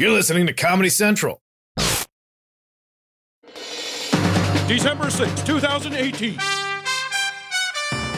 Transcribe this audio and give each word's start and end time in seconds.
You're 0.00 0.12
listening 0.12 0.46
to 0.46 0.52
Comedy 0.52 0.90
Central. 0.90 1.42
December 4.68 5.10
6, 5.10 5.42
2018. 5.42 6.38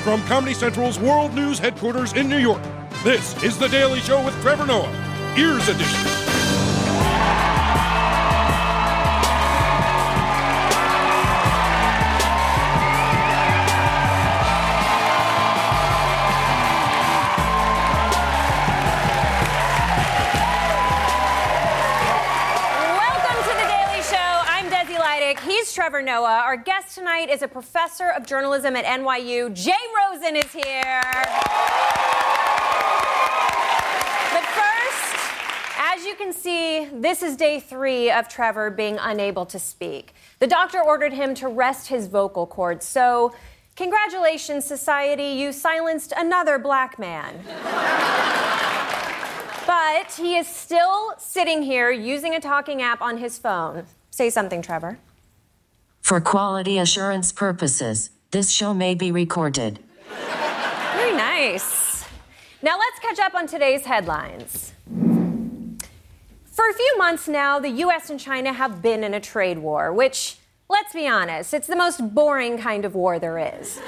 From 0.02 0.22
Comedy 0.24 0.52
Central's 0.52 0.98
World 0.98 1.32
News 1.32 1.58
headquarters 1.58 2.12
in 2.12 2.28
New 2.28 2.36
York, 2.36 2.62
this 3.02 3.42
is 3.42 3.56
The 3.56 3.68
Daily 3.68 4.00
Show 4.00 4.22
with 4.22 4.38
Trevor 4.42 4.66
Noah, 4.66 5.34
Ears 5.38 5.70
Edition. 5.70 6.19
Trevor 25.80 26.02
Noah. 26.02 26.42
Our 26.44 26.58
guest 26.58 26.94
tonight 26.94 27.30
is 27.30 27.40
a 27.40 27.48
professor 27.48 28.10
of 28.10 28.26
journalism 28.26 28.76
at 28.76 28.84
NYU. 28.84 29.54
Jay 29.54 29.72
Rosen 29.96 30.36
is 30.36 30.52
here. 30.52 31.00
But 34.30 34.44
first, 34.44 35.16
as 35.78 36.04
you 36.04 36.16
can 36.16 36.34
see, 36.34 36.84
this 36.92 37.22
is 37.22 37.34
day 37.34 37.60
three 37.60 38.10
of 38.10 38.28
Trevor 38.28 38.68
being 38.68 38.98
unable 39.00 39.46
to 39.46 39.58
speak. 39.58 40.12
The 40.38 40.46
doctor 40.46 40.82
ordered 40.82 41.14
him 41.14 41.34
to 41.36 41.48
rest 41.48 41.88
his 41.88 42.08
vocal 42.08 42.46
cords. 42.46 42.84
So, 42.84 43.32
congratulations, 43.74 44.66
society. 44.66 45.28
You 45.28 45.50
silenced 45.50 46.12
another 46.14 46.58
black 46.58 46.98
man. 46.98 47.40
But 49.66 50.12
he 50.12 50.36
is 50.36 50.46
still 50.46 51.14
sitting 51.16 51.62
here 51.62 51.90
using 51.90 52.34
a 52.34 52.40
talking 52.40 52.82
app 52.82 53.00
on 53.00 53.16
his 53.16 53.38
phone. 53.38 53.86
Say 54.10 54.28
something, 54.28 54.60
Trevor. 54.60 54.98
For 56.10 56.20
quality 56.20 56.76
assurance 56.78 57.30
purposes, 57.30 58.10
this 58.32 58.50
show 58.50 58.74
may 58.74 58.96
be 58.96 59.12
recorded. 59.12 59.78
Very 60.08 61.12
nice. 61.12 62.04
Now 62.62 62.76
let's 62.76 62.98
catch 62.98 63.20
up 63.20 63.36
on 63.36 63.46
today's 63.46 63.84
headlines. 63.84 64.72
For 66.46 66.68
a 66.68 66.74
few 66.74 66.98
months 66.98 67.28
now, 67.28 67.60
the 67.60 67.70
US 67.84 68.10
and 68.10 68.18
China 68.18 68.52
have 68.52 68.82
been 68.82 69.04
in 69.04 69.14
a 69.14 69.20
trade 69.20 69.58
war, 69.58 69.92
which, 69.92 70.38
let's 70.68 70.92
be 70.92 71.06
honest, 71.06 71.54
it's 71.54 71.68
the 71.68 71.76
most 71.76 72.12
boring 72.12 72.58
kind 72.58 72.84
of 72.84 72.96
war 72.96 73.20
there 73.20 73.38
is. 73.38 73.80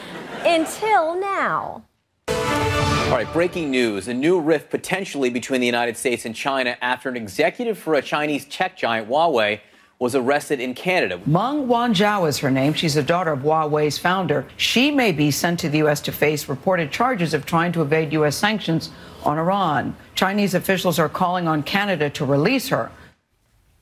Until 0.45 1.17
now. 1.20 1.83
All 2.29 3.11
right, 3.11 3.27
breaking 3.33 3.73
news. 3.73 4.07
A 4.07 4.14
new 4.14 4.39
rift 4.41 4.70
potentially 4.70 5.29
between 5.29 5.61
the 5.61 5.67
United 5.67 5.97
States 5.97 6.25
and 6.25 6.36
China 6.36 6.77
after 6.83 7.09
an 7.09 7.17
executive 7.17 7.77
for 7.77 7.95
a 7.95 8.01
Chinese 8.01 8.45
tech 8.45 8.77
giant, 8.77 9.09
Huawei, 9.09 9.59
was 10.03 10.17
arrested 10.17 10.58
in 10.58 10.75
Canada. 10.75 11.20
Meng 11.27 11.69
Wanzhou 11.69 12.28
is 12.28 12.39
her 12.39 12.50
name. 12.50 12.75
She's 12.75 12.95
the 12.95 13.05
daughter 13.05 13.31
of 13.31 13.42
Huawei's 13.42 13.98
founder. 13.98 14.45
She 14.56 14.91
may 14.91 15.12
be 15.12 15.31
sent 15.31 15.61
to 15.61 15.69
the 15.69 15.78
U.S. 15.78 16.00
to 16.00 16.11
face 16.11 16.48
reported 16.48 16.91
charges 16.91 17.33
of 17.34 17.47
trying 17.47 17.70
to 17.70 17.83
evade 17.83 18.12
U.S. 18.14 18.34
sanctions 18.34 18.91
on 19.23 19.39
Iran. 19.39 19.95
Chinese 20.17 20.55
officials 20.55 20.98
are 20.98 21.08
calling 21.08 21.47
on 21.47 21.62
Canada 21.62 22.11
to 22.11 22.25
release 22.25 22.67
her. 22.70 22.91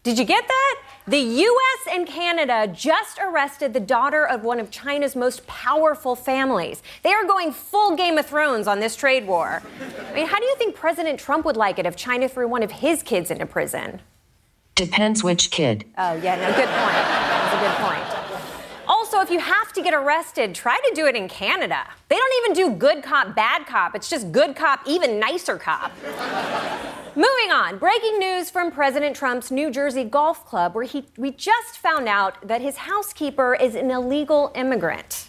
Did 0.02 0.18
you 0.18 0.26
get 0.26 0.46
that? 0.46 0.82
The 1.08 1.18
US 1.18 1.80
and 1.90 2.06
Canada 2.06 2.70
just 2.70 3.18
arrested 3.18 3.72
the 3.72 3.80
daughter 3.80 4.26
of 4.26 4.44
one 4.44 4.60
of 4.60 4.70
China's 4.70 5.16
most 5.16 5.46
powerful 5.46 6.14
families. 6.14 6.82
They 7.02 7.14
are 7.14 7.24
going 7.24 7.50
full 7.50 7.96
Game 7.96 8.18
of 8.18 8.26
Thrones 8.26 8.68
on 8.68 8.78
this 8.78 8.94
trade 8.94 9.26
war. 9.26 9.62
I 10.10 10.12
mean, 10.12 10.26
how 10.26 10.38
do 10.38 10.44
you 10.44 10.56
think 10.56 10.74
President 10.74 11.18
Trump 11.18 11.46
would 11.46 11.56
like 11.56 11.78
it 11.78 11.86
if 11.86 11.96
China 11.96 12.28
threw 12.28 12.46
one 12.46 12.62
of 12.62 12.70
his 12.70 13.02
kids 13.02 13.30
into 13.30 13.46
prison? 13.46 14.02
Depends 14.80 15.22
which 15.22 15.50
kid. 15.50 15.84
Oh, 15.98 16.14
yeah, 16.14 16.36
no, 16.36 16.46
good 16.56 16.66
point. 16.66 16.94
That's 16.94 17.54
a 17.54 17.58
good 17.60 17.76
point. 17.84 18.02
Also, 18.88 19.20
if 19.20 19.30
you 19.30 19.38
have 19.38 19.74
to 19.74 19.82
get 19.82 19.92
arrested, 19.92 20.54
try 20.54 20.78
to 20.88 20.94
do 20.94 21.04
it 21.06 21.14
in 21.14 21.28
Canada. 21.28 21.86
They 22.08 22.16
don't 22.16 22.32
even 22.42 22.54
do 22.54 22.78
good 22.78 23.02
cop, 23.02 23.36
bad 23.36 23.66
cop. 23.66 23.94
It's 23.94 24.08
just 24.08 24.32
good 24.32 24.56
cop, 24.56 24.80
even 24.86 25.20
nicer 25.20 25.58
cop. 25.58 25.92
Moving 27.14 27.50
on, 27.52 27.76
breaking 27.76 28.18
news 28.18 28.48
from 28.48 28.72
President 28.72 29.14
Trump's 29.14 29.50
New 29.50 29.70
Jersey 29.70 30.04
golf 30.04 30.46
club, 30.46 30.74
where 30.74 30.84
he, 30.84 31.04
we 31.18 31.30
just 31.30 31.76
found 31.76 32.08
out 32.08 32.48
that 32.48 32.62
his 32.62 32.78
housekeeper 32.78 33.54
is 33.54 33.74
an 33.74 33.90
illegal 33.90 34.50
immigrant. 34.54 35.28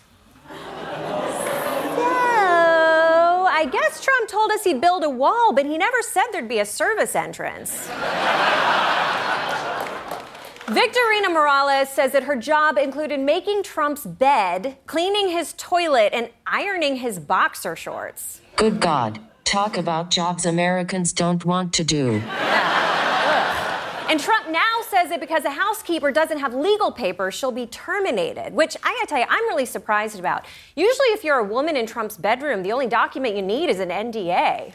I 3.54 3.66
guess 3.66 4.02
Trump 4.02 4.30
told 4.30 4.50
us 4.52 4.64
he'd 4.64 4.80
build 4.82 5.04
a 5.04 5.10
wall, 5.10 5.52
but 5.54 5.66
he 5.66 5.78
never 5.78 6.02
said 6.02 6.24
there'd 6.32 6.48
be 6.48 6.60
a 6.60 6.66
service 6.66 7.16
entrance. 7.16 7.90
Victorina 10.72 11.30
Morales 11.30 11.90
says 11.90 12.14
that 12.14 12.24
her 12.24 12.36
job 12.38 12.78
included 12.78 13.20
making 13.20 13.62
Trump's 13.62 14.06
bed, 14.06 14.78
cleaning 14.86 15.28
his 15.28 15.54
toilet, 15.58 16.14
and 16.14 16.30
ironing 16.48 16.96
his 16.96 17.20
boxer 17.20 17.76
shorts. 17.76 18.40
Good 18.56 18.80
God. 18.80 19.20
Talk 19.44 19.76
about 19.76 20.12
jobs 20.12 20.46
Americans 20.46 21.12
don't 21.12 21.44
want 21.44 21.74
to 21.74 21.84
do. 21.84 22.22
And 24.08 24.18
Trump 24.18 24.50
now 24.50 24.80
says 24.90 25.10
that 25.10 25.20
because 25.20 25.44
a 25.44 25.50
housekeeper 25.50 26.10
doesn't 26.10 26.40
have 26.40 26.54
legal 26.54 26.90
papers, 26.90 27.34
she'll 27.34 27.52
be 27.52 27.66
terminated, 27.66 28.54
which 28.54 28.78
I 28.82 28.94
gotta 28.94 29.08
tell 29.08 29.20
you, 29.20 29.26
I'm 29.28 29.44
really 29.50 29.66
surprised 29.66 30.20
about. 30.20 30.46
Usually, 30.78 31.08
if 31.08 31.26
you're 31.26 31.40
a 31.40 31.44
woman 31.44 31.76
in 31.76 31.86
Trump's 31.86 32.16
bedroom, 32.16 32.64
the 32.64 32.72
only 32.72 32.88
document 32.88 33.36
you 33.36 33.42
need 33.42 33.70
is 33.70 33.82
an 33.82 33.90
NDA. 33.90 34.72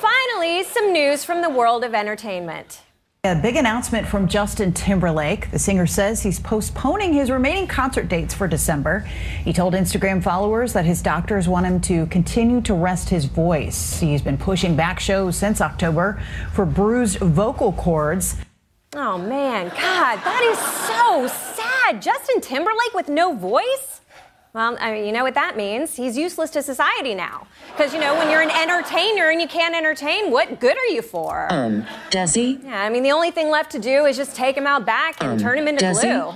Finally, 0.00 0.62
some 0.62 0.92
news 0.92 1.24
from 1.24 1.42
the 1.42 1.50
world 1.50 1.82
of 1.82 1.94
entertainment. 1.94 2.82
A 3.24 3.36
big 3.36 3.54
announcement 3.54 4.08
from 4.08 4.26
Justin 4.26 4.72
Timberlake. 4.72 5.48
The 5.52 5.58
singer 5.60 5.86
says 5.86 6.20
he's 6.20 6.40
postponing 6.40 7.12
his 7.12 7.30
remaining 7.30 7.68
concert 7.68 8.08
dates 8.08 8.34
for 8.34 8.48
December. 8.48 9.08
He 9.44 9.52
told 9.52 9.74
Instagram 9.74 10.20
followers 10.20 10.72
that 10.72 10.84
his 10.84 11.00
doctors 11.00 11.46
want 11.46 11.64
him 11.64 11.80
to 11.82 12.06
continue 12.06 12.60
to 12.62 12.74
rest 12.74 13.10
his 13.10 13.26
voice. 13.26 14.00
He's 14.00 14.22
been 14.22 14.36
pushing 14.36 14.74
back 14.74 14.98
shows 14.98 15.36
since 15.36 15.60
October 15.60 16.20
for 16.52 16.66
bruised 16.66 17.18
vocal 17.18 17.74
cords. 17.74 18.34
Oh 18.94 19.18
man, 19.18 19.68
God, 19.68 20.16
that 20.16 20.42
is 20.50 20.58
so 20.88 21.28
sad. 21.54 22.02
Justin 22.02 22.40
Timberlake 22.40 22.92
with 22.92 23.08
no 23.08 23.36
voice? 23.36 23.91
Well, 24.54 24.76
I 24.80 24.92
mean, 24.92 25.06
you 25.06 25.12
know 25.12 25.22
what 25.24 25.32
that 25.34 25.56
means? 25.56 25.96
He's 25.96 26.14
useless 26.18 26.50
to 26.50 26.62
society 26.62 27.14
now. 27.14 27.46
Because, 27.70 27.94
you 27.94 28.00
know, 28.00 28.14
when 28.18 28.30
you're 28.30 28.42
an 28.42 28.50
entertainer 28.50 29.30
and 29.30 29.40
you 29.40 29.48
can't 29.48 29.74
entertain, 29.74 30.30
what 30.30 30.60
good 30.60 30.76
are 30.76 30.86
you 30.92 31.00
for? 31.00 31.50
Um, 31.50 31.86
Desi? 32.10 32.62
Yeah, 32.62 32.82
I 32.82 32.90
mean, 32.90 33.02
the 33.02 33.12
only 33.12 33.30
thing 33.30 33.48
left 33.48 33.72
to 33.72 33.78
do 33.78 34.04
is 34.04 34.14
just 34.14 34.36
take 34.36 34.54
him 34.54 34.66
out 34.66 34.84
back 34.84 35.16
and 35.22 35.32
Um, 35.32 35.38
turn 35.38 35.56
him 35.56 35.68
into 35.68 35.82
Desi? 35.82 36.02
glue. 36.02 36.34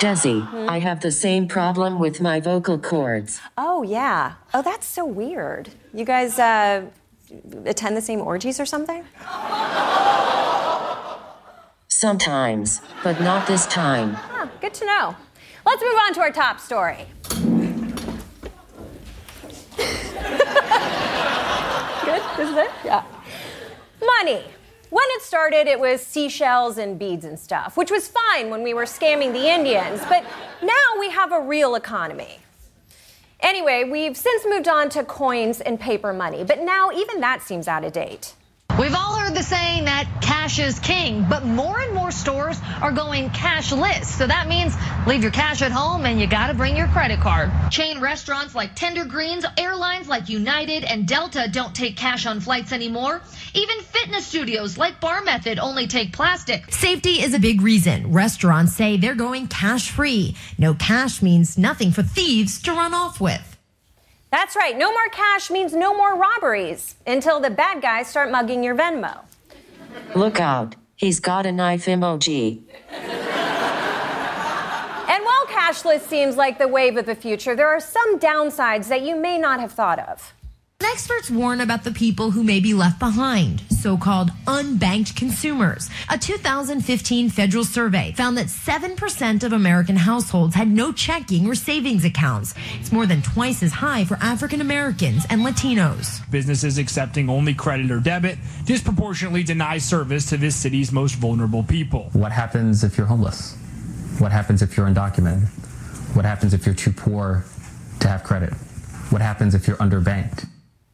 Desi, 0.00 0.46
Hmm? 0.46 0.68
I 0.68 0.80
have 0.80 1.00
the 1.00 1.10
same 1.10 1.48
problem 1.48 1.98
with 1.98 2.20
my 2.20 2.40
vocal 2.40 2.78
cords. 2.78 3.40
Oh, 3.56 3.82
yeah. 3.82 4.32
Oh, 4.52 4.60
that's 4.60 4.86
so 4.86 5.06
weird. 5.06 5.70
You 5.94 6.04
guys 6.04 6.38
uh, 6.38 6.82
attend 7.64 7.96
the 7.96 8.02
same 8.02 8.20
orgies 8.20 8.60
or 8.60 8.66
something? 8.66 9.02
Sometimes, 11.88 12.80
but 13.02 13.18
not 13.20 13.46
this 13.46 13.66
time. 13.66 14.14
Huh, 14.14 14.48
good 14.60 14.74
to 14.74 14.84
know. 14.86 15.16
Let's 15.64 15.82
move 15.82 15.94
on 16.06 16.14
to 16.14 16.20
our 16.20 16.30
top 16.32 16.60
story. 16.60 17.06
Good, 22.04 22.22
This 22.36 22.48
isn't 22.48 22.58
it? 22.58 22.70
Yeah. 22.84 23.04
Money. 24.00 24.42
When 24.90 25.04
it 25.10 25.22
started, 25.22 25.68
it 25.68 25.78
was 25.78 26.00
seashells 26.04 26.76
and 26.78 26.98
beads 26.98 27.24
and 27.24 27.38
stuff, 27.38 27.76
which 27.76 27.90
was 27.92 28.08
fine 28.08 28.50
when 28.50 28.62
we 28.64 28.74
were 28.74 28.84
scamming 28.84 29.32
the 29.32 29.48
Indians, 29.48 30.00
but 30.08 30.24
now 30.62 30.98
we 30.98 31.10
have 31.10 31.30
a 31.30 31.40
real 31.40 31.76
economy. 31.76 32.40
Anyway, 33.38 33.84
we've 33.84 34.16
since 34.16 34.44
moved 34.46 34.66
on 34.66 34.88
to 34.90 35.04
coins 35.04 35.60
and 35.60 35.78
paper 35.78 36.12
money, 36.12 36.42
but 36.42 36.60
now 36.60 36.90
even 36.90 37.20
that 37.20 37.40
seems 37.42 37.68
out 37.68 37.84
of 37.84 37.92
date. 37.92 38.34
We've 38.78 38.94
all 38.94 39.09
heard 39.30 39.36
the 39.38 39.42
saying 39.44 39.84
that 39.84 40.08
cash 40.20 40.58
is 40.58 40.78
king, 40.80 41.24
but 41.28 41.44
more 41.44 41.78
and 41.80 41.94
more 41.94 42.10
stores 42.10 42.58
are 42.80 42.90
going 42.90 43.30
cashless. 43.30 44.04
So 44.04 44.26
that 44.26 44.48
means 44.48 44.74
leave 45.06 45.22
your 45.22 45.30
cash 45.30 45.62
at 45.62 45.70
home 45.70 46.04
and 46.04 46.20
you 46.20 46.26
gotta 46.26 46.54
bring 46.54 46.76
your 46.76 46.88
credit 46.88 47.20
card. 47.20 47.50
Chain 47.70 48.00
restaurants 48.00 48.54
like 48.54 48.74
Tender 48.74 49.04
Greens, 49.04 49.44
airlines 49.56 50.08
like 50.08 50.28
United 50.28 50.82
and 50.82 51.06
Delta 51.06 51.48
don't 51.52 51.74
take 51.74 51.96
cash 51.96 52.26
on 52.26 52.40
flights 52.40 52.72
anymore. 52.72 53.22
Even 53.54 53.80
fitness 53.82 54.26
studios 54.26 54.76
like 54.76 55.00
Bar 55.00 55.22
Method 55.22 55.60
only 55.60 55.86
take 55.86 56.12
plastic. 56.12 56.72
Safety 56.72 57.22
is 57.22 57.32
a 57.32 57.38
big 57.38 57.60
reason. 57.60 58.12
Restaurants 58.12 58.74
say 58.74 58.96
they're 58.96 59.14
going 59.14 59.46
cash 59.46 59.90
free. 59.90 60.34
No 60.58 60.74
cash 60.74 61.22
means 61.22 61.56
nothing 61.56 61.92
for 61.92 62.02
thieves 62.02 62.60
to 62.62 62.72
run 62.72 62.94
off 62.94 63.20
with. 63.20 63.49
That's 64.30 64.54
right, 64.54 64.78
no 64.78 64.92
more 64.92 65.08
cash 65.10 65.50
means 65.50 65.74
no 65.74 65.92
more 65.96 66.16
robberies 66.16 66.94
until 67.06 67.40
the 67.40 67.50
bad 67.50 67.82
guys 67.82 68.06
start 68.06 68.30
mugging 68.30 68.62
your 68.62 68.76
Venmo. 68.76 69.22
Look 70.14 70.38
out. 70.38 70.76
He's 70.94 71.18
got 71.18 71.46
a 71.46 71.52
knife 71.52 71.86
emoji. 71.86 72.62
And 75.08 75.24
while 75.24 75.46
cashless 75.46 76.02
seems 76.02 76.36
like 76.36 76.58
the 76.58 76.68
wave 76.68 76.96
of 76.96 77.06
the 77.06 77.16
future, 77.16 77.56
there 77.56 77.68
are 77.68 77.80
some 77.80 78.20
downsides 78.20 78.86
that 78.88 79.02
you 79.02 79.16
may 79.16 79.36
not 79.36 79.58
have 79.58 79.72
thought 79.72 79.98
of. 79.98 80.32
Experts 81.00 81.30
warn 81.30 81.62
about 81.62 81.82
the 81.82 81.92
people 81.92 82.30
who 82.30 82.44
may 82.44 82.60
be 82.60 82.74
left 82.74 82.98
behind, 82.98 83.62
so-called 83.70 84.30
unbanked 84.46 85.16
consumers. 85.16 85.88
A 86.10 86.18
2015 86.18 87.30
federal 87.30 87.64
survey 87.64 88.12
found 88.16 88.36
that 88.36 88.48
7% 88.48 89.42
of 89.42 89.54
American 89.54 89.96
households 89.96 90.54
had 90.54 90.68
no 90.68 90.92
checking 90.92 91.46
or 91.46 91.54
savings 91.54 92.04
accounts. 92.04 92.54
It's 92.78 92.92
more 92.92 93.06
than 93.06 93.22
twice 93.22 93.62
as 93.62 93.72
high 93.72 94.04
for 94.04 94.18
African 94.20 94.60
Americans 94.60 95.24
and 95.30 95.40
Latinos. 95.40 96.20
Businesses 96.30 96.76
accepting 96.76 97.30
only 97.30 97.54
credit 97.54 97.90
or 97.90 98.00
debit 98.00 98.36
disproportionately 98.66 99.42
deny 99.42 99.78
service 99.78 100.26
to 100.26 100.36
this 100.36 100.54
city's 100.54 100.92
most 100.92 101.14
vulnerable 101.14 101.62
people. 101.62 102.10
What 102.12 102.30
happens 102.30 102.84
if 102.84 102.98
you're 102.98 103.06
homeless? 103.06 103.56
What 104.18 104.32
happens 104.32 104.60
if 104.60 104.76
you're 104.76 104.86
undocumented? 104.86 105.46
What 106.14 106.26
happens 106.26 106.52
if 106.52 106.66
you're 106.66 106.74
too 106.74 106.92
poor 106.92 107.44
to 108.00 108.08
have 108.08 108.22
credit? 108.22 108.52
What 109.08 109.22
happens 109.22 109.54
if 109.54 109.66
you're 109.66 109.78
underbanked? 109.78 110.46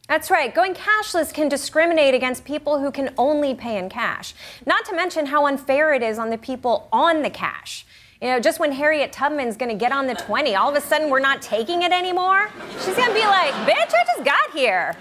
That's 0.07 0.31
right. 0.31 0.55
Going 0.55 0.73
cashless 0.73 1.33
can 1.33 1.49
discriminate 1.49 2.13
against 2.13 2.45
people 2.45 2.79
who 2.79 2.91
can 2.91 3.13
only 3.17 3.53
pay 3.53 3.77
in 3.77 3.89
cash. 3.89 4.33
Not 4.65 4.85
to 4.85 4.95
mention 4.95 5.25
how 5.25 5.47
unfair 5.47 5.93
it 5.93 6.01
is 6.01 6.17
on 6.17 6.29
the 6.29 6.37
people 6.37 6.87
on 6.93 7.23
the 7.23 7.29
cash. 7.29 7.85
You 8.21 8.29
know, 8.29 8.39
just 8.39 8.59
when 8.59 8.71
Harriet 8.71 9.11
Tubman's 9.11 9.57
to 9.69 9.77
get 9.77 9.91
on 9.91 10.07
the 10.07 10.15
20, 10.15 10.55
all 10.55 10.69
of 10.69 10.75
a 10.75 10.81
sudden 10.81 11.09
we're 11.09 11.19
not 11.19 11.41
taking 11.41 11.83
it 11.83 11.91
anymore. 11.91 12.49
She's 12.83 12.95
to 13.09 13.13
be 13.13 13.25
like, 13.25 13.53
bitch, 13.67 13.93
I 13.93 14.03
just 14.07 14.23
got 14.23 14.51
here. 14.53 14.95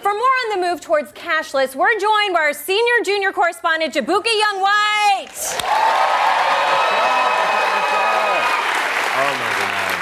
For 0.00 0.12
more 0.12 0.20
on 0.20 0.60
the 0.60 0.66
move 0.66 0.80
towards 0.80 1.12
cashless, 1.12 1.74
we're 1.74 1.98
joined 1.98 2.34
by 2.34 2.40
our 2.40 2.52
senior 2.52 3.02
junior 3.04 3.32
correspondent, 3.32 3.94
Jaboukie 3.94 4.38
Young 4.38 4.60
White. 4.60 5.58
Oh 9.16 9.32
my 9.40 9.50
God. 9.58 9.94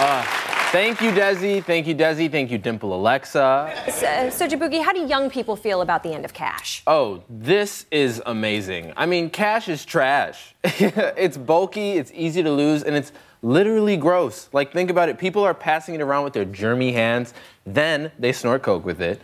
Uh, 0.00 0.57
Thank 0.70 1.00
you, 1.00 1.12
Desi. 1.12 1.64
Thank 1.64 1.86
you, 1.86 1.94
Desi. 1.94 2.30
Thank 2.30 2.50
you, 2.50 2.58
Dimple 2.58 2.94
Alexa. 2.94 3.84
So, 3.90 4.28
so 4.28 4.46
Jaboukie, 4.46 4.82
how 4.84 4.92
do 4.92 5.06
young 5.06 5.30
people 5.30 5.56
feel 5.56 5.80
about 5.80 6.02
the 6.02 6.12
end 6.12 6.26
of 6.26 6.34
cash? 6.34 6.82
Oh, 6.86 7.22
this 7.30 7.86
is 7.90 8.20
amazing. 8.26 8.92
I 8.94 9.06
mean, 9.06 9.30
cash 9.30 9.70
is 9.70 9.86
trash. 9.86 10.54
it's 10.64 11.38
bulky, 11.38 11.92
it's 11.92 12.12
easy 12.14 12.42
to 12.42 12.52
lose, 12.52 12.82
and 12.82 12.94
it's 12.94 13.12
literally 13.40 13.96
gross. 13.96 14.50
Like, 14.52 14.70
think 14.74 14.90
about 14.90 15.08
it. 15.08 15.16
People 15.16 15.42
are 15.42 15.54
passing 15.54 15.94
it 15.94 16.02
around 16.02 16.24
with 16.24 16.34
their 16.34 16.44
germy 16.44 16.92
hands, 16.92 17.32
then 17.64 18.12
they 18.18 18.32
snort 18.32 18.62
coke 18.62 18.84
with 18.84 19.00
it, 19.00 19.22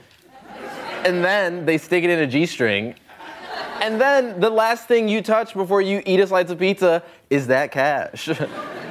and 1.05 1.23
then 1.23 1.67
they 1.67 1.77
stick 1.77 2.05
it 2.05 2.11
in 2.11 2.21
a 2.21 2.27
G 2.27 2.47
string. 2.47 2.95
And 3.83 4.01
then 4.01 4.41
the 4.41 4.49
last 4.49 4.89
thing 4.89 5.11
you 5.11 5.21
touch 5.21 5.53
before 5.53 5.83
you 5.83 6.03
eat 6.07 6.21
a 6.21 6.27
slice 6.27 6.49
of 6.49 6.59
pizza 6.59 7.03
is 7.29 7.49
that 7.49 7.71
cash. 7.71 8.31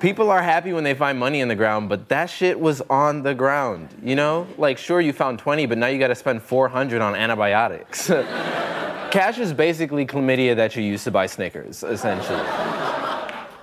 people 0.00 0.30
are 0.30 0.42
happy 0.42 0.72
when 0.72 0.84
they 0.84 0.94
find 0.94 1.18
money 1.18 1.40
in 1.40 1.48
the 1.48 1.54
ground, 1.54 1.88
but 1.88 2.08
that 2.08 2.26
shit 2.26 2.58
was 2.58 2.80
on 2.82 3.22
the 3.22 3.34
ground, 3.34 3.88
you 4.02 4.14
know? 4.14 4.46
Like, 4.58 4.78
sure, 4.78 5.00
you 5.00 5.12
found 5.12 5.38
20, 5.38 5.66
but 5.66 5.78
now 5.78 5.86
you 5.86 5.98
gotta 5.98 6.14
spend 6.14 6.42
400 6.42 7.00
on 7.00 7.14
antibiotics. 7.14 8.06
Cash 9.10 9.38
is 9.38 9.52
basically 9.52 10.06
chlamydia 10.06 10.56
that 10.56 10.76
you 10.76 10.82
use 10.82 11.04
to 11.04 11.10
buy 11.10 11.26
Snickers, 11.26 11.82
essentially. 11.82 12.42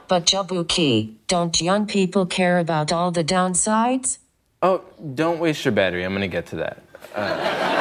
But 0.08 0.26
Jaboukie, 0.26 1.16
don't 1.28 1.60
young 1.62 1.86
people 1.86 2.26
care 2.26 2.60
about 2.60 2.92
all 2.92 3.12
the 3.12 3.24
downsides? 3.24 4.20
Oh, 4.62 4.84
don't 5.16 5.40
waste 5.40 5.66
your 5.66 5.72
battery. 5.72 6.04
I'm 6.04 6.14
gonna 6.14 6.28
get 6.28 6.46
to 6.48 6.56
that. 6.58 6.84
Uh, 7.14 7.73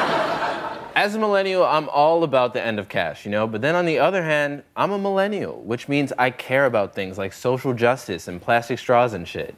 as 1.03 1.15
a 1.15 1.19
millennial, 1.19 1.65
I'm 1.65 1.89
all 1.89 2.23
about 2.23 2.53
the 2.53 2.65
end 2.65 2.79
of 2.79 2.87
cash, 2.87 3.25
you 3.25 3.31
know? 3.31 3.45
But 3.45 3.59
then 3.59 3.75
on 3.75 3.85
the 3.85 3.99
other 3.99 4.23
hand, 4.23 4.63
I'm 4.73 4.91
a 4.91 4.97
millennial, 4.97 5.61
which 5.61 5.89
means 5.89 6.13
I 6.17 6.29
care 6.29 6.65
about 6.65 6.95
things 6.95 7.17
like 7.17 7.33
social 7.33 7.73
justice 7.73 8.29
and 8.29 8.41
plastic 8.41 8.79
straws 8.79 9.11
and 9.11 9.27
shit. 9.27 9.53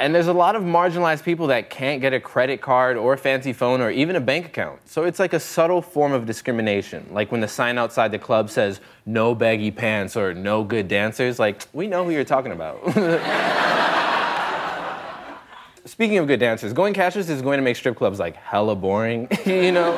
and 0.00 0.12
there's 0.12 0.26
a 0.26 0.32
lot 0.32 0.56
of 0.56 0.64
marginalized 0.64 1.22
people 1.22 1.46
that 1.46 1.70
can't 1.70 2.00
get 2.00 2.12
a 2.12 2.18
credit 2.18 2.60
card 2.60 2.96
or 2.96 3.12
a 3.12 3.16
fancy 3.16 3.52
phone 3.52 3.80
or 3.80 3.92
even 3.92 4.16
a 4.16 4.20
bank 4.20 4.46
account. 4.46 4.80
So 4.88 5.04
it's 5.04 5.20
like 5.20 5.34
a 5.34 5.40
subtle 5.40 5.82
form 5.82 6.10
of 6.10 6.26
discrimination. 6.26 7.06
Like 7.12 7.30
when 7.30 7.40
the 7.40 7.46
sign 7.46 7.78
outside 7.78 8.10
the 8.10 8.18
club 8.18 8.50
says 8.50 8.80
no 9.06 9.36
baggy 9.36 9.70
pants 9.70 10.16
or 10.16 10.34
no 10.34 10.64
good 10.64 10.88
dancers, 10.88 11.38
like 11.38 11.62
we 11.72 11.86
know 11.86 12.04
who 12.04 12.10
you're 12.10 12.24
talking 12.24 12.50
about. 12.50 12.82
speaking 15.90 16.18
of 16.18 16.28
good 16.28 16.40
dancers, 16.40 16.72
going 16.72 16.94
cashless 16.94 17.28
is 17.28 17.42
going 17.42 17.58
to 17.58 17.62
make 17.62 17.76
strip 17.76 17.96
clubs 17.96 18.18
like 18.18 18.36
hella 18.36 18.76
boring, 18.76 19.28
you 19.44 19.72
know? 19.72 19.90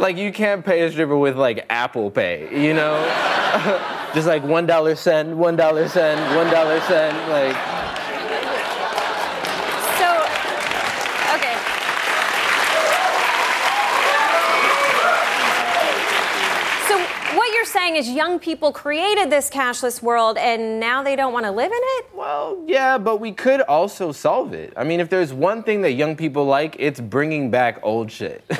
like 0.00 0.16
you 0.16 0.32
can't 0.32 0.64
pay 0.64 0.80
a 0.80 0.90
stripper 0.90 1.16
with 1.16 1.36
like 1.36 1.66
Apple 1.68 2.10
Pay, 2.10 2.48
you 2.64 2.72
know? 2.72 2.96
Just 4.14 4.26
like 4.26 4.42
one 4.42 4.66
dollar 4.66 4.96
send, 4.96 5.38
one 5.38 5.56
dollar 5.56 5.88
send, 5.88 6.18
one 6.34 6.50
dollar 6.50 6.80
send, 6.80 7.16
like. 7.30 7.79
Saying 17.70 17.96
is 17.96 18.10
young 18.10 18.38
people 18.38 18.72
created 18.72 19.30
this 19.30 19.48
cashless 19.48 20.02
world 20.02 20.36
and 20.36 20.80
now 20.80 21.02
they 21.02 21.16
don't 21.16 21.32
want 21.32 21.46
to 21.46 21.50
live 21.50 21.70
in 21.70 21.80
it? 21.80 22.06
Well, 22.14 22.62
yeah, 22.66 22.98
but 22.98 23.20
we 23.20 23.32
could 23.32 23.60
also 23.62 24.12
solve 24.12 24.52
it. 24.52 24.72
I 24.76 24.84
mean, 24.84 25.00
if 25.00 25.08
there's 25.08 25.32
one 25.32 25.62
thing 25.62 25.82
that 25.82 25.92
young 25.92 26.16
people 26.16 26.44
like, 26.44 26.76
it's 26.78 27.00
bringing 27.00 27.50
back 27.50 27.78
old 27.82 28.10
shit. 28.10 28.46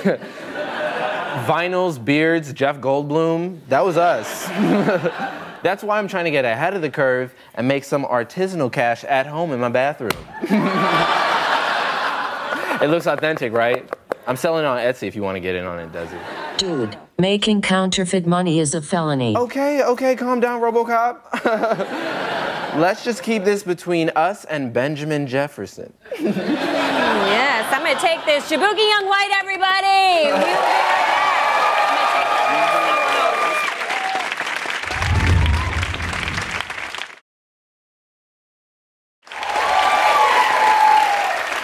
Vinyls, 1.46 2.02
beards, 2.02 2.52
Jeff 2.52 2.78
Goldblum, 2.78 3.60
that 3.68 3.84
was 3.84 3.96
us. 3.96 4.48
That's 5.62 5.82
why 5.82 5.98
I'm 5.98 6.08
trying 6.08 6.24
to 6.24 6.30
get 6.30 6.44
ahead 6.44 6.74
of 6.74 6.82
the 6.82 6.90
curve 6.90 7.34
and 7.54 7.68
make 7.68 7.84
some 7.84 8.04
artisanal 8.04 8.72
cash 8.72 9.04
at 9.04 9.26
home 9.26 9.52
in 9.52 9.60
my 9.60 9.68
bathroom. 9.68 10.10
it 12.82 12.88
looks 12.88 13.06
authentic, 13.06 13.52
right? 13.52 13.88
I'm 14.30 14.36
selling 14.36 14.64
it 14.64 14.68
on 14.68 14.78
Etsy 14.78 15.08
if 15.08 15.16
you 15.16 15.22
want 15.22 15.34
to 15.34 15.40
get 15.40 15.56
in 15.56 15.64
on 15.64 15.80
it, 15.80 15.90
Desi? 15.90 16.16
Dude, 16.56 16.96
making 17.18 17.62
counterfeit 17.62 18.28
money 18.28 18.60
is 18.60 18.76
a 18.76 18.80
felony. 18.80 19.36
Okay, 19.36 19.82
okay, 19.82 20.14
calm 20.14 20.38
down, 20.38 20.60
Robocop. 20.60 21.18
Let's 22.78 23.02
just 23.02 23.24
keep 23.24 23.42
this 23.42 23.64
between 23.64 24.10
us 24.10 24.44
and 24.44 24.72
Benjamin 24.72 25.26
Jefferson. 25.26 25.92
yes, 26.20 27.74
I'm 27.74 27.82
going 27.82 27.96
to 27.96 28.00
take 28.00 28.24
this. 28.24 28.48
Jaboukie 28.48 28.88
Young 28.88 29.08
White, 29.08 29.32
everybody. 29.40 30.30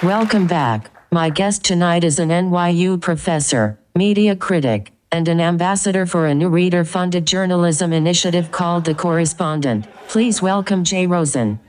Welcome 0.04 0.48
back. 0.48 0.95
My 1.12 1.30
guest 1.30 1.62
tonight 1.62 2.02
is 2.02 2.18
an 2.18 2.30
NYU 2.30 3.00
professor, 3.00 3.78
media 3.94 4.34
critic, 4.34 4.92
and 5.12 5.28
an 5.28 5.40
ambassador 5.40 6.04
for 6.04 6.26
a 6.26 6.34
new 6.34 6.48
reader 6.48 6.84
funded 6.84 7.26
journalism 7.26 7.92
initiative 7.92 8.50
called 8.50 8.84
The 8.84 8.94
Correspondent. 8.94 9.86
Please 10.08 10.42
welcome 10.42 10.82
Jay 10.82 11.06
Rosen. 11.06 11.60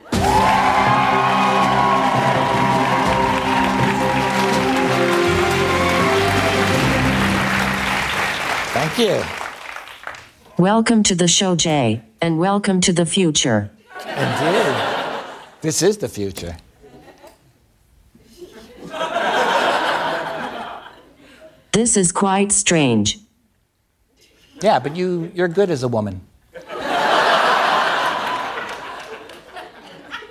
Thank 8.74 8.98
you. 8.98 9.24
Welcome 10.58 11.03
to 11.03 11.13
the 11.13 11.27
show, 11.27 11.56
Jay, 11.56 12.01
and 12.20 12.39
welcome 12.39 12.82
to 12.82 12.91
the 12.91 13.06
future. 13.06 13.70
Indeed. 14.00 14.75
This 15.62 15.84
is 15.84 16.00
the 16.00 16.10
future. 16.10 16.58
This 21.77 21.96
is 21.96 22.12
quite 22.12 22.51
strange. 22.51 23.19
Yeah, 24.63 24.79
but 24.79 24.96
you, 24.96 25.31
you're 25.36 25.48
good 25.48 25.69
as 25.69 25.84
a 25.84 25.88
woman. 25.88 26.22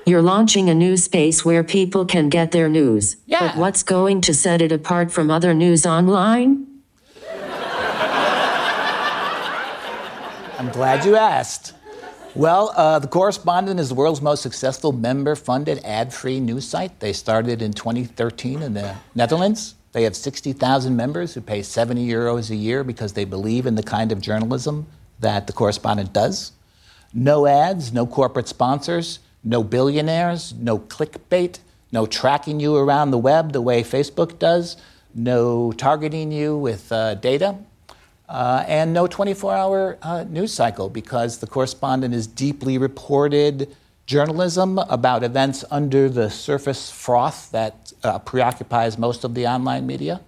You're 0.04 0.22
launching 0.22 0.68
a 0.68 0.74
new 0.74 0.96
space 0.96 1.44
where 1.44 1.62
people 1.62 2.04
can 2.04 2.30
get 2.30 2.50
their 2.50 2.68
news. 2.68 3.16
Yeah. 3.26 3.38
But 3.46 3.56
what's 3.58 3.84
going 3.84 4.22
to 4.22 4.34
set 4.34 4.60
it 4.60 4.72
apart 4.72 5.12
from 5.12 5.30
other 5.30 5.54
news 5.54 5.86
online? 5.86 6.66
I'm 10.58 10.72
glad 10.72 11.04
you 11.04 11.14
asked. 11.14 11.74
Well, 12.34 12.72
uh, 12.76 12.98
The 12.98 13.06
Correspondent 13.06 13.78
is 13.78 13.90
the 13.90 13.94
world's 13.94 14.20
most 14.20 14.42
successful 14.42 14.90
member 14.90 15.36
funded 15.36 15.78
ad 15.84 16.12
free 16.12 16.40
news 16.40 16.66
site. 16.66 16.98
They 16.98 17.12
started 17.12 17.62
in 17.62 17.72
2013 17.72 18.62
in 18.62 18.74
the 18.74 18.96
Netherlands. 19.14 19.75
They 19.96 20.02
have 20.02 20.14
60,000 20.14 20.94
members 20.94 21.32
who 21.32 21.40
pay 21.40 21.62
70 21.62 22.06
euros 22.06 22.50
a 22.50 22.54
year 22.54 22.84
because 22.84 23.14
they 23.14 23.24
believe 23.24 23.64
in 23.64 23.76
the 23.76 23.82
kind 23.82 24.12
of 24.12 24.20
journalism 24.20 24.88
that 25.20 25.46
the 25.46 25.54
correspondent 25.54 26.12
does. 26.12 26.52
No 27.14 27.46
ads, 27.46 27.94
no 27.94 28.06
corporate 28.06 28.46
sponsors, 28.46 29.20
no 29.42 29.64
billionaires, 29.64 30.52
no 30.52 30.80
clickbait, 30.80 31.60
no 31.92 32.04
tracking 32.04 32.60
you 32.60 32.76
around 32.76 33.10
the 33.10 33.16
web 33.16 33.54
the 33.54 33.62
way 33.62 33.82
Facebook 33.82 34.38
does, 34.38 34.76
no 35.14 35.72
targeting 35.72 36.30
you 36.30 36.58
with 36.58 36.92
uh, 36.92 37.14
data, 37.14 37.56
uh, 38.28 38.64
and 38.68 38.92
no 38.92 39.06
24 39.06 39.54
hour 39.54 39.98
uh, 40.02 40.24
news 40.28 40.52
cycle 40.52 40.90
because 40.90 41.38
the 41.38 41.46
correspondent 41.46 42.12
is 42.12 42.26
deeply 42.26 42.76
reported, 42.76 43.74
journalism 44.06 44.78
about 44.78 45.22
events 45.22 45.64
under 45.70 46.08
the 46.08 46.30
surface 46.30 46.90
froth 46.90 47.50
that 47.50 47.92
uh, 48.02 48.18
preoccupies 48.20 48.98
most 48.98 49.24
of 49.24 49.34
the 49.34 49.46
online 49.46 49.86
media. 49.86 50.20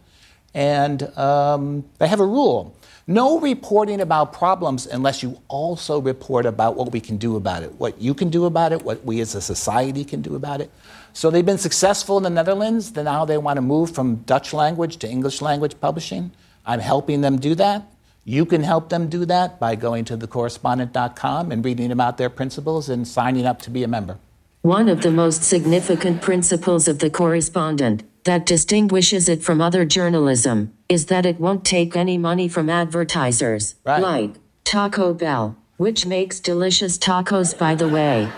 And 0.54 1.02
um, 1.16 1.84
they 1.98 2.08
have 2.08 2.20
a 2.20 2.26
rule 2.26 2.74
no 3.10 3.40
reporting 3.40 4.02
about 4.02 4.34
problems 4.34 4.86
unless 4.86 5.22
you 5.22 5.40
also 5.48 5.98
report 5.98 6.44
about 6.44 6.76
what 6.76 6.92
we 6.92 7.00
can 7.00 7.16
do 7.16 7.36
about 7.36 7.62
it, 7.62 7.72
what 7.76 7.98
you 7.98 8.12
can 8.12 8.28
do 8.28 8.44
about 8.44 8.70
it, 8.70 8.82
what 8.82 9.02
we 9.02 9.20
as 9.20 9.34
a 9.34 9.40
society 9.40 10.04
can 10.04 10.20
do 10.20 10.36
about 10.36 10.60
it. 10.60 10.70
So 11.14 11.30
they've 11.30 11.44
been 11.44 11.56
successful 11.56 12.18
in 12.18 12.22
the 12.22 12.28
Netherlands. 12.30 12.94
Now 12.94 13.24
they 13.24 13.38
want 13.38 13.56
to 13.56 13.62
move 13.62 13.94
from 13.94 14.16
Dutch 14.16 14.52
language 14.52 14.98
to 14.98 15.08
English 15.08 15.40
language 15.40 15.80
publishing. 15.80 16.32
I'm 16.66 16.80
helping 16.80 17.22
them 17.22 17.38
do 17.38 17.54
that. 17.54 17.90
You 18.28 18.44
can 18.44 18.62
help 18.62 18.90
them 18.90 19.08
do 19.08 19.24
that 19.24 19.58
by 19.58 19.74
going 19.74 20.04
to 20.04 20.18
thecorrespondent.com 20.18 21.50
and 21.50 21.64
reading 21.64 21.90
about 21.90 22.18
their 22.18 22.28
principles 22.28 22.90
and 22.90 23.08
signing 23.08 23.46
up 23.46 23.62
to 23.62 23.70
be 23.70 23.82
a 23.82 23.88
member. 23.88 24.18
One 24.60 24.90
of 24.90 25.00
the 25.00 25.10
most 25.10 25.42
significant 25.42 26.20
principles 26.20 26.88
of 26.88 26.98
the 26.98 27.08
correspondent 27.08 28.02
that 28.24 28.44
distinguishes 28.44 29.30
it 29.30 29.42
from 29.42 29.62
other 29.62 29.86
journalism 29.86 30.74
is 30.90 31.06
that 31.06 31.24
it 31.24 31.40
won't 31.40 31.64
take 31.64 31.96
any 31.96 32.18
money 32.18 32.48
from 32.48 32.68
advertisers, 32.68 33.76
right. 33.86 34.02
like 34.02 34.34
Taco 34.62 35.14
Bell, 35.14 35.56
which 35.78 36.04
makes 36.04 36.38
delicious 36.38 36.98
tacos, 36.98 37.56
by 37.56 37.74
the 37.74 37.88
way. 37.88 38.30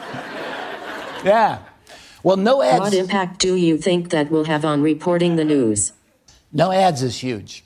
Yeah. 1.24 1.58
Well, 2.22 2.36
no 2.36 2.62
ads. 2.62 2.78
What 2.78 2.94
impact 2.94 3.40
do 3.40 3.56
you 3.56 3.76
think 3.76 4.10
that 4.10 4.30
will 4.30 4.44
have 4.44 4.64
on 4.64 4.82
reporting 4.82 5.34
the 5.34 5.44
news? 5.44 5.94
No 6.52 6.70
ads 6.70 7.02
is 7.02 7.24
huge. 7.24 7.64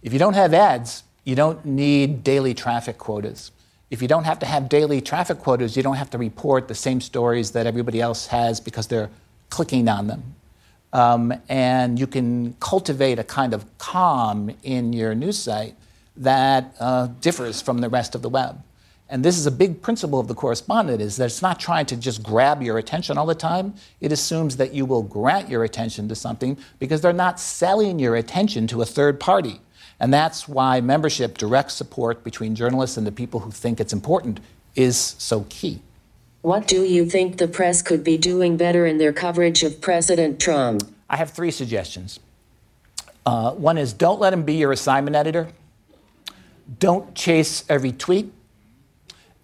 If 0.00 0.14
you 0.14 0.18
don't 0.18 0.34
have 0.34 0.54
ads, 0.54 1.02
you 1.28 1.34
don't 1.34 1.62
need 1.66 2.24
daily 2.24 2.54
traffic 2.54 2.96
quotas. 2.96 3.50
If 3.90 4.00
you 4.00 4.08
don't 4.08 4.24
have 4.24 4.38
to 4.38 4.46
have 4.46 4.70
daily 4.70 5.02
traffic 5.02 5.40
quotas, 5.40 5.76
you 5.76 5.82
don't 5.82 5.96
have 5.96 6.08
to 6.10 6.16
report 6.16 6.68
the 6.68 6.74
same 6.74 7.02
stories 7.02 7.50
that 7.50 7.66
everybody 7.66 8.00
else 8.00 8.26
has 8.28 8.60
because 8.60 8.86
they're 8.86 9.10
clicking 9.50 9.86
on 9.88 10.06
them. 10.06 10.22
Um, 10.94 11.34
and 11.50 11.98
you 12.00 12.06
can 12.06 12.54
cultivate 12.60 13.18
a 13.18 13.24
kind 13.24 13.52
of 13.52 13.66
calm 13.76 14.50
in 14.62 14.94
your 14.94 15.14
news 15.14 15.36
site 15.36 15.74
that 16.16 16.74
uh, 16.80 17.08
differs 17.20 17.60
from 17.60 17.82
the 17.82 17.90
rest 17.90 18.14
of 18.14 18.22
the 18.22 18.30
web. 18.30 18.62
And 19.10 19.22
this 19.22 19.36
is 19.36 19.44
a 19.44 19.50
big 19.50 19.82
principle 19.82 20.18
of 20.18 20.28
the 20.28 20.34
correspondent 20.34 21.02
is 21.02 21.18
that 21.18 21.26
it's 21.26 21.42
not 21.42 21.60
trying 21.60 21.84
to 21.86 21.96
just 21.96 22.22
grab 22.22 22.62
your 22.62 22.78
attention 22.78 23.18
all 23.18 23.26
the 23.26 23.34
time. 23.34 23.74
It 24.00 24.12
assumes 24.12 24.56
that 24.56 24.72
you 24.72 24.86
will 24.86 25.02
grant 25.02 25.50
your 25.50 25.64
attention 25.64 26.08
to 26.08 26.14
something 26.14 26.56
because 26.78 27.02
they're 27.02 27.12
not 27.12 27.38
selling 27.38 27.98
your 27.98 28.16
attention 28.16 28.66
to 28.68 28.80
a 28.80 28.86
third 28.86 29.20
party. 29.20 29.60
And 30.00 30.12
that's 30.14 30.48
why 30.48 30.80
membership, 30.80 31.38
direct 31.38 31.72
support 31.72 32.22
between 32.22 32.54
journalists 32.54 32.96
and 32.96 33.06
the 33.06 33.12
people 33.12 33.40
who 33.40 33.50
think 33.50 33.80
it's 33.80 33.92
important, 33.92 34.40
is 34.74 35.16
so 35.18 35.44
key. 35.48 35.80
What 36.42 36.68
do 36.68 36.84
you 36.84 37.04
think 37.04 37.38
the 37.38 37.48
press 37.48 37.82
could 37.82 38.04
be 38.04 38.16
doing 38.16 38.56
better 38.56 38.86
in 38.86 38.98
their 38.98 39.12
coverage 39.12 39.64
of 39.64 39.80
President 39.80 40.40
Trump? 40.40 40.82
I 41.10 41.16
have 41.16 41.30
three 41.30 41.50
suggestions. 41.50 42.20
Uh, 43.26 43.52
one 43.52 43.76
is 43.76 43.92
don't 43.92 44.20
let 44.20 44.32
him 44.32 44.44
be 44.44 44.54
your 44.54 44.72
assignment 44.72 45.16
editor. 45.16 45.48
Don't 46.78 47.14
chase 47.14 47.64
every 47.68 47.92
tweet. 47.92 48.32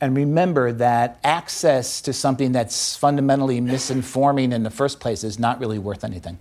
And 0.00 0.16
remember 0.16 0.72
that 0.72 1.18
access 1.24 2.00
to 2.02 2.12
something 2.12 2.52
that's 2.52 2.96
fundamentally 2.96 3.60
misinforming 3.60 4.52
in 4.52 4.62
the 4.62 4.70
first 4.70 5.00
place 5.00 5.24
is 5.24 5.38
not 5.38 5.58
really 5.60 5.78
worth 5.78 6.04
anything. 6.04 6.38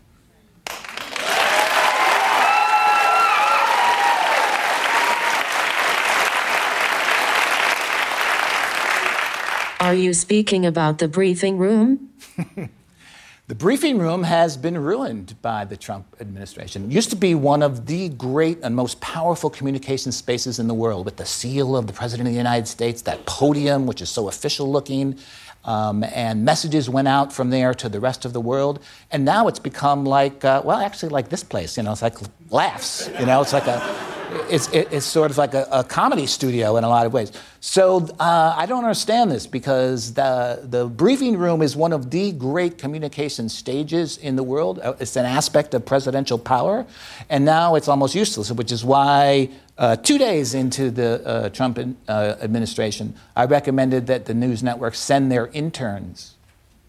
Are 9.93 9.95
you 9.95 10.15
speaking 10.15 10.65
about 10.65 10.97
the 10.97 11.07
briefing 11.07 11.59
room? 11.59 12.09
the 13.47 13.53
briefing 13.53 13.99
room 13.99 14.23
has 14.23 14.57
been 14.57 14.75
ruined 14.75 15.39
by 15.43 15.65
the 15.65 15.77
Trump 15.77 16.15
administration. 16.19 16.85
It 16.85 16.91
used 16.91 17.11
to 17.11 17.15
be 17.15 17.35
one 17.35 17.61
of 17.61 17.85
the 17.85 18.09
great 18.09 18.57
and 18.63 18.75
most 18.75 18.99
powerful 19.01 19.51
communication 19.51 20.11
spaces 20.11 20.57
in 20.57 20.67
the 20.67 20.73
world 20.73 21.05
with 21.05 21.17
the 21.17 21.27
seal 21.27 21.77
of 21.77 21.85
the 21.85 21.93
President 21.93 22.27
of 22.27 22.33
the 22.33 22.39
United 22.39 22.67
States, 22.67 23.03
that 23.03 23.27
podium, 23.27 23.85
which 23.85 24.01
is 24.01 24.09
so 24.09 24.29
official 24.29 24.71
looking. 24.71 25.15
Um, 25.63 26.03
and 26.03 26.43
messages 26.43 26.89
went 26.89 27.07
out 27.07 27.31
from 27.31 27.51
there 27.51 27.75
to 27.75 27.87
the 27.87 27.99
rest 27.99 28.25
of 28.25 28.33
the 28.33 28.41
world. 28.41 28.83
And 29.11 29.23
now 29.23 29.47
it's 29.47 29.59
become 29.59 30.05
like, 30.05 30.43
uh, 30.43 30.63
well, 30.65 30.79
actually, 30.79 31.09
like 31.09 31.29
this 31.29 31.43
place. 31.43 31.77
You 31.77 31.83
know, 31.83 31.91
it's 31.91 32.01
like 32.01 32.15
laughs. 32.49 33.11
You 33.19 33.27
know, 33.27 33.43
it's 33.43 33.53
like 33.53 33.67
a 33.67 34.12
it's, 34.49 34.67
it's 34.69 35.05
sort 35.05 35.31
of 35.31 35.37
like 35.37 35.53
a, 35.53 35.67
a, 35.71 35.83
comedy 35.83 36.25
studio 36.25 36.77
in 36.77 36.83
a 36.83 36.89
lot 36.89 37.05
of 37.05 37.13
ways. 37.13 37.31
So 37.59 38.07
uh, 38.19 38.55
I 38.57 38.65
don't 38.65 38.83
understand 38.83 39.31
this 39.31 39.47
because 39.47 40.13
the, 40.13 40.61
the 40.63 40.85
briefing 40.85 41.37
room 41.37 41.61
is 41.61 41.75
one 41.75 41.93
of 41.93 42.11
the 42.11 42.31
great 42.31 42.77
communication 42.77 43.49
stages 43.49 44.17
in 44.17 44.35
the 44.35 44.43
world. 44.43 44.79
Uh, 44.79 44.93
it's 44.99 45.15
an 45.15 45.25
aspect 45.25 45.73
of 45.73 45.85
presidential 45.85 46.37
power, 46.37 46.85
and 47.29 47.45
now 47.45 47.75
it's 47.75 47.87
almost 47.87 48.15
useless, 48.15 48.51
which 48.51 48.71
is 48.71 48.83
why 48.83 49.49
uh, 49.77 49.95
two 49.95 50.17
days 50.17 50.53
into 50.53 50.91
the 50.91 51.25
uh, 51.25 51.49
Trump 51.49 51.79
uh, 52.07 52.35
administration, 52.41 53.15
I 53.35 53.45
recommended 53.45 54.07
that 54.07 54.25
the 54.25 54.33
news 54.33 54.61
networks 54.61 54.99
send 54.99 55.31
their 55.31 55.47
interns 55.47 56.35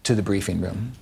to 0.03 0.15
the 0.15 0.21
briefing 0.21 0.61
room 0.61 0.93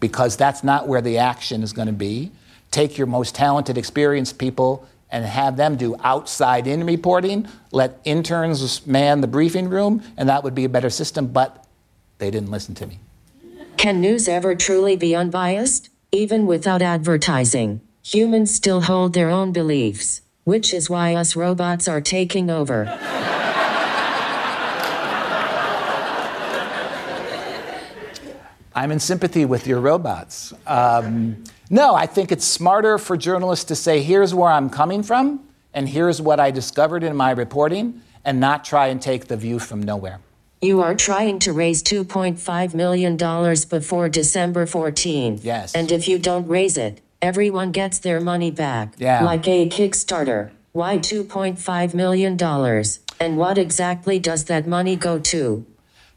because 0.00 0.36
that's 0.36 0.64
not 0.64 0.88
where 0.88 1.00
the 1.00 1.18
action 1.18 1.62
is 1.62 1.72
going 1.72 1.86
to 1.86 1.92
be. 1.92 2.32
Take 2.70 2.96
your 2.96 3.06
most 3.06 3.34
talented, 3.34 3.76
experienced 3.76 4.38
people 4.38 4.86
and 5.10 5.24
have 5.24 5.56
them 5.56 5.76
do 5.76 5.96
outside 6.04 6.66
in 6.66 6.84
reporting, 6.84 7.48
let 7.72 8.00
interns 8.04 8.86
man 8.86 9.20
the 9.20 9.26
briefing 9.26 9.68
room, 9.68 10.02
and 10.16 10.28
that 10.28 10.44
would 10.44 10.54
be 10.54 10.64
a 10.64 10.68
better 10.68 10.90
system, 10.90 11.26
but 11.26 11.66
they 12.18 12.30
didn't 12.30 12.50
listen 12.50 12.74
to 12.76 12.86
me. 12.86 12.98
Can 13.76 14.00
news 14.00 14.28
ever 14.28 14.54
truly 14.54 14.96
be 14.96 15.14
unbiased? 15.14 15.88
Even 16.12 16.46
without 16.46 16.82
advertising, 16.82 17.80
humans 18.02 18.52
still 18.54 18.82
hold 18.82 19.14
their 19.14 19.30
own 19.30 19.52
beliefs, 19.52 20.20
which 20.44 20.74
is 20.74 20.90
why 20.90 21.14
us 21.14 21.34
robots 21.36 21.88
are 21.88 22.00
taking 22.00 22.50
over. 22.50 22.86
I'm 28.74 28.92
in 28.92 29.00
sympathy 29.00 29.44
with 29.44 29.66
your 29.66 29.80
robots. 29.80 30.52
Um, 30.66 31.42
no, 31.70 31.94
I 31.94 32.06
think 32.06 32.30
it's 32.32 32.44
smarter 32.44 32.98
for 32.98 33.16
journalists 33.16 33.64
to 33.66 33.76
say, 33.76 34.02
here's 34.02 34.34
where 34.34 34.50
I'm 34.50 34.68
coming 34.68 35.02
from, 35.02 35.40
and 35.72 35.88
here's 35.88 36.20
what 36.20 36.40
I 36.40 36.50
discovered 36.50 37.02
in 37.02 37.16
my 37.16 37.30
reporting, 37.30 38.02
and 38.24 38.40
not 38.40 38.64
try 38.64 38.88
and 38.88 39.00
take 39.00 39.28
the 39.28 39.36
view 39.36 39.58
from 39.58 39.82
nowhere. 39.82 40.20
You 40.60 40.82
are 40.82 40.94
trying 40.94 41.38
to 41.40 41.54
raise 41.54 41.82
$2.5 41.82 42.74
million 42.74 43.16
before 43.16 44.08
December 44.10 44.66
14. 44.66 45.40
Yes. 45.42 45.74
And 45.74 45.90
if 45.90 46.06
you 46.06 46.18
don't 46.18 46.46
raise 46.46 46.76
it, 46.76 47.00
everyone 47.22 47.72
gets 47.72 47.98
their 47.98 48.20
money 48.20 48.50
back. 48.50 48.94
Yeah. 48.98 49.24
Like 49.24 49.48
a 49.48 49.68
Kickstarter. 49.70 50.50
Why 50.72 50.98
$2.5 50.98 51.94
million? 51.94 52.36
And 53.18 53.36
what 53.38 53.56
exactly 53.56 54.18
does 54.18 54.44
that 54.44 54.66
money 54.66 54.96
go 54.96 55.18
to? 55.18 55.64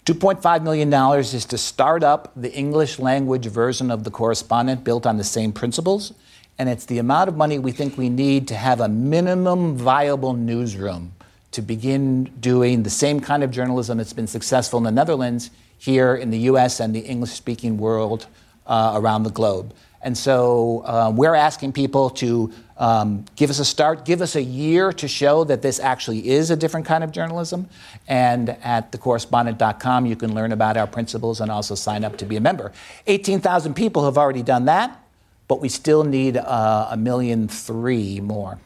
$2.5 0.06 0.64
million 0.64 0.94
is 1.22 1.46
to 1.46 1.58
start 1.58 2.04
up 2.04 2.32
the 2.36 2.52
English 2.54 3.00
language 3.00 3.46
version 3.46 3.90
of 3.90 4.04
the 4.04 4.12
correspondent 4.12 4.84
built 4.84 5.06
on 5.06 5.18
the 5.18 5.24
same 5.24 5.54
principles. 5.54 6.14
And 6.60 6.68
it's 6.68 6.86
the 6.86 7.00
amount 7.00 7.30
of 7.30 7.38
money 7.38 7.58
we 7.58 7.72
think 7.72 7.98
we 7.98 8.10
need 8.10 8.48
to 8.50 8.56
have 8.56 8.82
a 8.82 8.90
minimum 8.90 9.78
viable 9.78 10.34
newsroom 10.34 11.14
to 11.52 11.62
begin 11.62 12.26
doing 12.40 12.84
the 12.84 12.90
same 12.90 13.22
kind 13.22 13.44
of 13.44 13.52
journalism 13.52 13.98
that's 13.98 14.12
been 14.12 14.28
successful 14.28 14.78
in 14.78 14.84
the 14.84 14.92
Netherlands, 14.92 15.52
here 15.78 16.16
in 16.16 16.32
the 16.32 16.40
US 16.40 16.80
and 16.80 16.94
the 16.94 17.00
English 17.00 17.32
speaking 17.32 17.78
world 17.78 18.28
uh, 18.68 18.94
around 18.96 19.24
the 19.24 19.30
globe. 19.30 19.74
And 20.04 20.18
so 20.18 20.84
uh, 20.86 21.12
we're 21.16 21.34
asking 21.34 21.72
people 21.72 22.10
to 22.12 22.52
um, 22.78 23.26
give 23.36 23.50
us 23.50 23.60
a 23.60 23.66
start, 23.66 24.04
give 24.04 24.22
us 24.22 24.36
a 24.36 24.42
year 24.42 24.92
to 24.94 25.08
show 25.08 25.46
that 25.46 25.62
this 25.62 25.80
actually 25.80 26.30
is 26.30 26.52
a 26.52 26.56
different 26.56 26.86
kind 26.86 27.04
of 27.04 27.12
journalism. 27.12 27.70
And 28.08 28.50
at 28.50 28.92
thecorrespondent.com, 28.92 30.06
you 30.06 30.16
can 30.18 30.36
learn 30.36 30.52
about 30.52 30.76
our 30.76 30.88
principles 30.88 31.40
and 31.40 31.50
also 31.50 31.74
sign 31.76 32.04
up 32.04 32.18
to 32.18 32.26
be 32.26 32.36
a 32.36 32.42
member. 32.42 32.74
18,000 33.08 33.74
people 33.74 34.04
have 34.04 34.18
already 34.18 34.44
done 34.44 34.66
that, 34.66 35.02
but 35.48 35.62
we 35.62 35.70
still 35.70 36.04
need 36.04 36.36
uh, 36.36 36.90
a 36.92 36.98
million 36.98 37.48
three 37.48 38.20
more. 38.20 38.60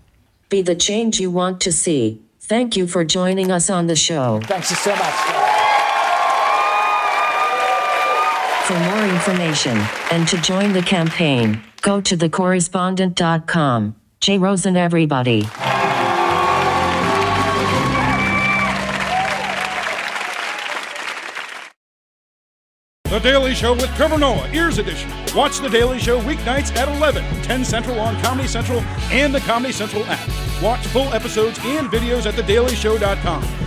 Be 0.50 0.64
the 0.64 0.76
change 0.76 1.20
you 1.20 1.30
want 1.30 1.62
to 1.62 1.72
see. 1.72 2.22
Thank 2.40 2.76
you 2.76 2.88
for 2.88 3.04
joining 3.04 3.52
us 3.52 3.70
on 3.70 3.88
the 3.88 3.96
show. 3.96 4.40
Thanks 4.46 4.70
so 4.70 4.96
much. 4.96 5.47
For 8.68 8.78
more 8.78 9.06
information 9.06 9.78
and 10.12 10.28
to 10.28 10.36
join 10.42 10.74
the 10.74 10.82
campaign, 10.82 11.64
go 11.82 12.02
to 12.02 12.18
thecorrespondent.com. 12.18 13.96
Jay 14.20 14.38
Rosen, 14.38 14.76
everybody. 14.76 15.44
The 23.06 23.20
Daily 23.20 23.56
Show 23.56 23.74
with 23.74 23.88
Trevor 23.96 24.18
Noah, 24.18 24.50
Ears 24.52 24.80
Edition. 24.80 25.10
Watch 25.34 25.60
The 25.60 25.70
Daily 25.70 25.98
Show 25.98 26.20
weeknights 26.20 26.76
at 26.76 26.90
11, 26.90 27.24
10 27.44 27.64
Central 27.64 27.98
on 28.02 28.22
Comedy 28.22 28.50
Central 28.50 28.82
and 29.12 29.34
the 29.34 29.40
Comedy 29.40 29.72
Central 29.72 30.04
app. 30.08 30.28
Watch 30.62 30.86
full 30.88 31.14
episodes 31.14 31.58
and 31.64 31.88
videos 31.88 32.26
at 32.26 32.34
thedailyshow.com. 32.34 33.67